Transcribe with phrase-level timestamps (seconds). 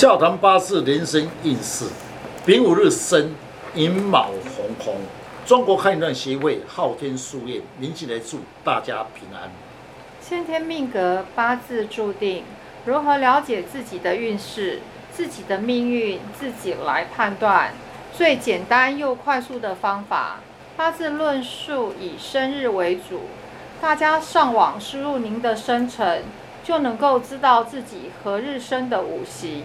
[0.00, 1.84] 笑谈八字人生运势，
[2.46, 3.34] 丙午日生
[3.74, 4.96] 寅卯红空。
[5.44, 9.50] 中国汉传协会昊天书院，您进来祝大家平安。
[10.18, 12.44] 先天命格八字注定，
[12.86, 14.80] 如何了解自己的运势、
[15.12, 17.74] 自己的命运，自己来判断。
[18.16, 20.38] 最简单又快速的方法，
[20.78, 23.24] 八字论述以生日为主。
[23.82, 26.22] 大家上网输入您的生辰。
[26.62, 29.64] 就能够知道自己何日生的五行、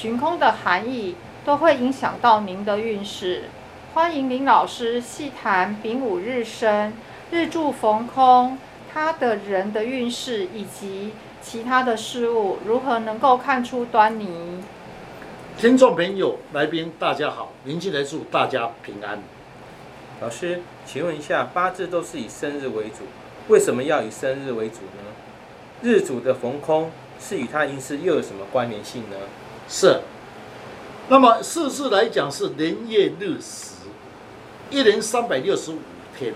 [0.00, 3.46] 旬空的含义，都会影响到您的运势。
[3.94, 6.92] 欢迎林老师细谈丙午日生、
[7.32, 8.56] 日柱逢空，
[8.94, 14.62] 他的人的运势以及其他的事物，如何能够看出端倪？
[15.56, 19.18] 听众朋友、来宾，大家好，林进来祝大家平安。
[20.20, 22.98] 老师，请问一下，八字都是以生日为主，
[23.48, 25.02] 为什么要以生日为主呢？
[25.82, 29.16] 日主的逢空是与他运势又有什么关联性呢？
[29.70, 30.00] 是，
[31.08, 33.74] 那么四字来讲是年月日时，
[34.70, 35.78] 一年三百六十五
[36.18, 36.32] 天，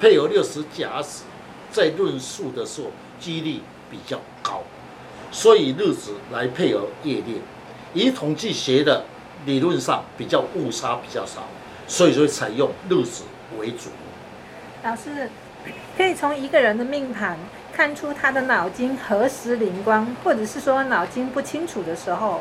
[0.00, 1.24] 配有六十甲子，
[1.72, 4.62] 在论述的时候几率比较高，
[5.32, 7.40] 所以日子来配合夜练，
[7.94, 9.04] 以统计学的
[9.44, 11.48] 理论上比较误差比较少，
[11.88, 13.24] 所以说采用日子
[13.58, 13.90] 为主。
[14.84, 15.28] 老师
[15.96, 17.36] 可以从一个人的命盘。
[17.70, 22.40] 看出他的脑筋何时灵光，或者是说脑筋不清楚的时候，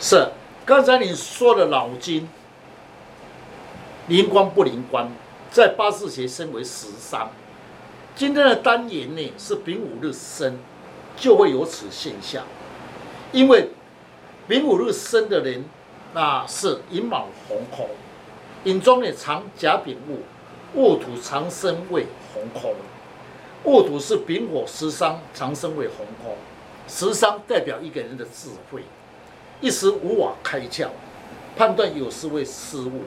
[0.00, 0.30] 是
[0.64, 2.26] 刚才你说的脑筋
[4.08, 5.12] 灵光不灵光，
[5.50, 7.30] 在八字学称为十伤。
[8.16, 10.58] 今天的单元呢是丙午日生，
[11.16, 12.44] 就会有此现象。
[13.30, 13.68] 因为
[14.48, 15.66] 丙午日生的人，
[16.14, 17.88] 那是寅卯红空，
[18.64, 20.18] 寅中呢藏甲丙戊，
[20.74, 22.74] 戊土藏生为红空。
[23.64, 26.34] 戊土是丙火食伤，长生为红空。
[26.88, 28.82] 食伤代表一个人的智慧，
[29.60, 30.88] 一时无法开窍，
[31.56, 33.02] 判断有时会失误，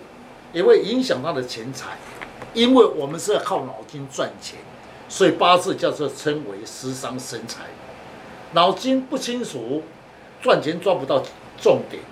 [0.52, 1.98] 也会影响他的钱财。
[2.54, 4.60] 因为我们是要靠脑筋赚钱，
[5.10, 7.64] 所以八字叫做称为食伤生财。
[8.52, 9.82] 脑筋不清楚，
[10.42, 11.24] 赚钱抓不到
[11.60, 12.04] 重点，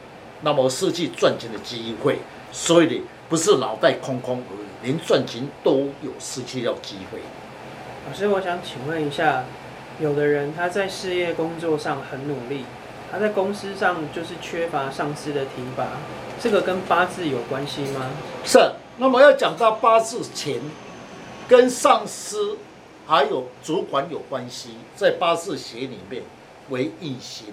[0.42, 2.18] 那么失去赚钱的机会。
[2.52, 4.52] 所以你不是脑袋空空而
[4.88, 7.20] 已，连赚钱都有失去掉机会。
[8.10, 9.46] 老师，我想请问一下，
[10.00, 12.66] 有的人他在事业工作上很努力，
[13.12, 15.86] 他在公司上就是缺乏上司的提拔，
[16.40, 18.10] 这个跟八字有关系吗？
[18.46, 18.58] 是。
[18.98, 20.62] 那么要讲到八字前，
[21.48, 22.58] 跟上司
[23.06, 26.24] 还有主管有关系，在八字学里面
[26.70, 27.48] 为印星。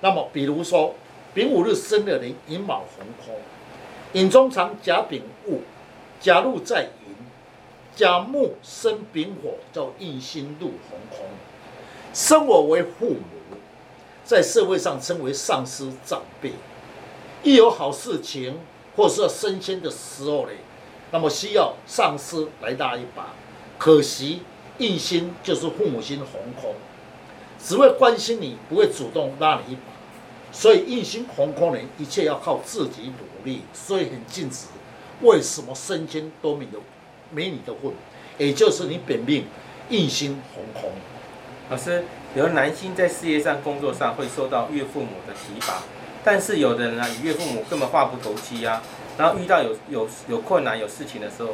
[0.00, 0.94] 那么比如说
[1.32, 3.36] 丙午日生的人，寅卯红空，
[4.12, 5.60] 寅中藏甲丙戊，
[6.20, 7.12] 甲入在寅。
[7.94, 11.26] 甲木生丙火，叫印星入红空，
[12.14, 13.58] 生我为父母，
[14.24, 16.52] 在社会上称为上司长辈。
[17.42, 18.58] 一有好事情
[18.96, 20.52] 或是要升迁的时候呢，
[21.10, 23.34] 那么需要上司来拉一把。
[23.78, 24.42] 可惜
[24.78, 26.74] 印星就是父母星红空，
[27.58, 29.82] 只会关心你，不会主动拉你一把。
[30.52, 34.66] 所以印星红空人，一切要靠自己努力，所以很尽职。
[35.22, 36.80] 为什么升迁都没有？
[37.30, 37.92] 没你的份，
[38.36, 39.46] 也就是你本命
[39.88, 40.92] 印星红空。
[41.70, 42.04] 老师，
[42.34, 45.82] 有的男性在事业上、工作上会受到岳父母的提拔，
[46.24, 48.82] 但是有的人呢，与岳父母根本话不投机啊。
[49.18, 51.50] 然后遇到有有有困难、有事情的时候，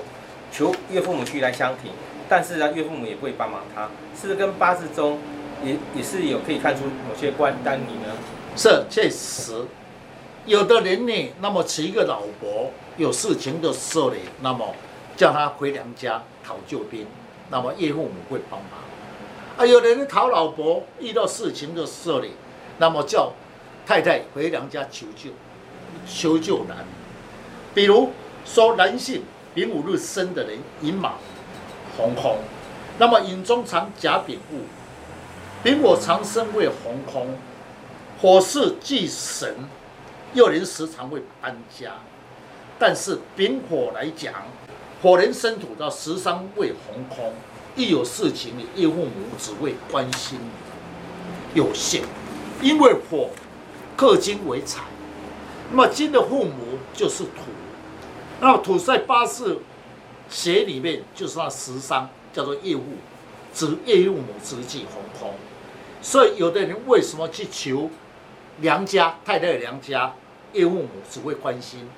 [0.52, 1.90] 求岳父母去来相挺，
[2.28, 5.18] 但是呢，岳父母也不会帮忙他，是不是跟八字中
[5.64, 8.14] 也也是有可以看出某些关单你呢？
[8.56, 9.64] 是确实，
[10.46, 14.74] 有的人呢，那么娶一个老婆，有事情的时候呢，那么。
[15.16, 17.04] 叫他回娘家讨救兵，
[17.50, 18.78] 那么岳父母会帮忙。
[19.58, 22.28] 啊，有人讨老婆，遇到事情的时候呢，
[22.78, 23.32] 那么叫
[23.84, 25.30] 太太回娘家求救，
[26.06, 26.86] 求救难。
[27.74, 28.12] 比如
[28.44, 29.24] 说男性
[29.56, 31.14] 丙午日生的人，寅马
[31.96, 32.38] 红空，
[32.98, 34.60] 那么寅中藏甲丙戊，
[35.64, 37.36] 丙火长生为红空，
[38.22, 39.56] 火是忌神，
[40.34, 41.94] 又人时常会搬家，
[42.78, 44.34] 但是丙火来讲。
[45.00, 47.32] 火人生土到十三位红空，
[47.78, 50.36] 一有事情，你岳父母只会关心
[51.54, 52.02] 你有限，
[52.60, 53.30] 因为火
[53.96, 54.82] 克金为财，
[55.70, 56.52] 那么金的父母
[56.92, 57.44] 就是土，
[58.40, 59.60] 那么土在八字
[60.28, 62.82] 学里面就是那十三，叫做业务，
[63.54, 65.34] 指岳父母直系红空，
[66.02, 67.88] 所以有的人为什么去求
[68.56, 70.12] 娘家太太的娘家，
[70.52, 71.88] 岳父母只会关心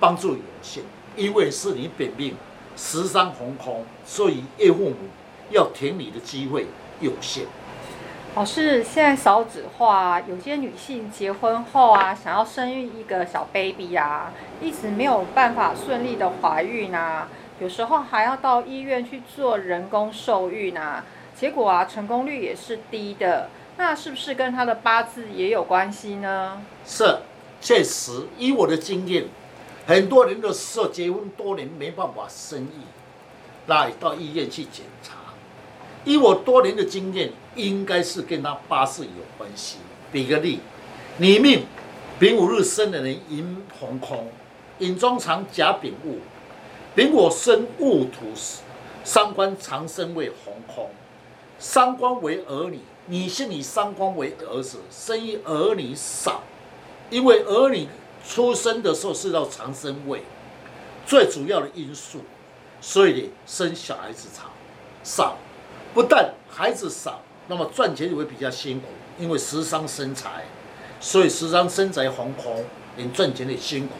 [0.00, 0.82] 帮助有限，
[1.16, 2.34] 因为是你本命。
[2.80, 4.96] 十三红空，所以岳父母
[5.50, 6.66] 要填你的机会
[7.00, 7.46] 有限。
[8.34, 17.28] 老师，现在少子化啊，有些女性结婚后啊，想要生育一个小 baby 啊，一直没有办法顺利的怀孕啊，
[17.58, 21.04] 有时候还要到医院去做人工受孕啊，
[21.34, 23.48] 结果啊，成功率也是低的。
[23.76, 26.60] 那是不是跟她的八字也有关系呢？
[26.84, 27.18] 是，
[27.60, 29.24] 确实，以我的经验，
[29.86, 32.82] 很多人的时候结婚多年没办法生育，
[33.66, 35.14] 那到医院去检查。
[36.04, 39.76] 以我多年的经验，应该是跟他八字有关系。
[40.10, 40.60] 比个例，
[41.18, 41.64] 你命
[42.18, 44.30] 丙午日生的人寅红空，
[44.78, 46.18] 寅中藏甲丙戊，
[46.94, 48.32] 丙火生戊土，
[49.04, 50.90] 三官长生为红空，
[51.58, 52.80] 三官为儿女。
[53.10, 56.42] 你姓以三官为儿子，生育儿女少，
[57.08, 57.88] 因为儿女
[58.26, 60.22] 出生的时候是到长生位，
[61.06, 62.20] 最主要的因素，
[62.82, 64.50] 所以生小孩子少
[65.02, 65.38] 少，
[65.94, 68.86] 不但孩子少，那么赚钱也会比较辛苦，
[69.18, 70.44] 因为食伤身材，
[71.00, 72.64] 所以食伤身材红空，
[72.96, 73.94] 你赚钱的辛苦，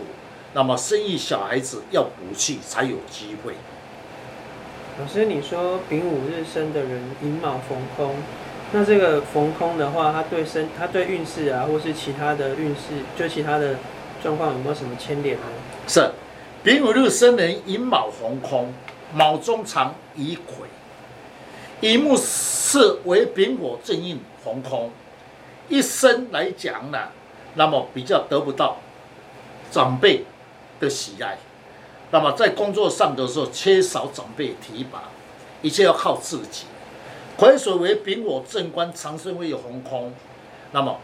[0.52, 3.54] 那么生育小孩子要补气才有机会。
[5.00, 8.14] 老师，你说丙午日生的人寅卯逢空。
[8.70, 13.76] 那这个逢空的话，它对身，它对运势啊，或是其他的运势，就其他的
[14.22, 15.42] 状况有没有什么牵连呢？
[15.86, 16.10] 是，
[16.62, 18.74] 丙午日生人寅卯逢空，
[19.14, 20.66] 卯中藏乙癸，
[21.80, 24.90] 乙木是为丙火正印逢空，
[25.68, 27.08] 一生来讲呢，
[27.54, 28.78] 那么比较得不到
[29.70, 30.24] 长辈
[30.80, 31.38] 的喜爱，
[32.10, 35.04] 那么在工作上的时候缺少长辈提拔，
[35.62, 36.64] 一切要靠自己。
[37.36, 40.12] 癸水为丙火正官，长生为有红空，
[40.72, 40.98] 那么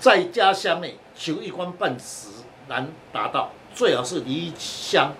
[0.00, 2.26] 在家乡内求一官半职
[2.66, 5.12] 难达到，最好是离乡，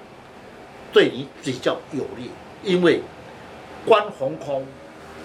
[0.93, 2.32] 对你比较有利，
[2.64, 3.00] 因为
[3.88, 4.67] 官红空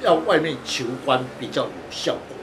[0.02, 2.38] 要外面求官比较有效果。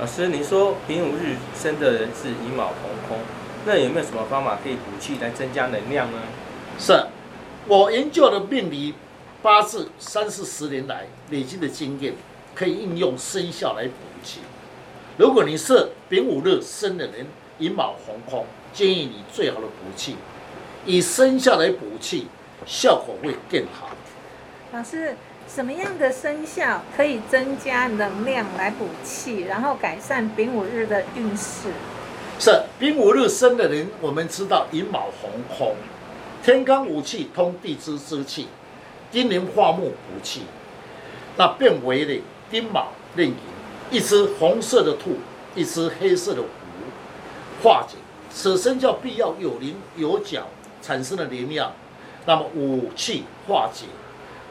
[0.00, 3.18] 老师，你说丙午日生的人是乙卯红空，
[3.64, 6.18] 那有没有什么方法可以补气来增加能量呢？
[6.78, 7.06] 是，
[7.68, 8.94] 我研究的命理。
[9.42, 12.14] 八字三四十年来累积的经验，
[12.54, 13.90] 可以应用生肖来补
[14.22, 14.40] 气。
[15.18, 17.26] 如果你是丙午日生的人，
[17.58, 20.16] 寅卯红空，建议你最好的补气，
[20.86, 22.28] 以生肖来补气，
[22.64, 23.90] 效果会更好。
[24.74, 25.14] 老师，
[25.46, 31.68] 什么样的生肖可以增加能量来补气，然后改善丙午日的运势？
[32.40, 35.76] 是丙午日生的人，我们知道寅卯红空，
[36.42, 38.48] 天干五气通地支之气。
[39.12, 40.42] 金年化木补气，
[41.36, 43.36] 那变为了丁卯壬寅，
[43.92, 45.18] 一只红色的兔，
[45.54, 46.48] 一只黑色的虎，
[47.62, 47.96] 化解。
[48.28, 50.48] 此生肖必要有灵有角
[50.82, 51.72] 产生的能量，
[52.26, 53.84] 那么武器化解，